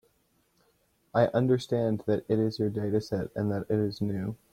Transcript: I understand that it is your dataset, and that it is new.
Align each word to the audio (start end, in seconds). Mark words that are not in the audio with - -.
I 1.13 1.27
understand 1.27 2.05
that 2.07 2.25
it 2.27 2.39
is 2.39 2.57
your 2.57 2.71
dataset, 2.71 3.29
and 3.35 3.51
that 3.51 3.67
it 3.69 3.77
is 3.77 4.01
new. 4.01 4.35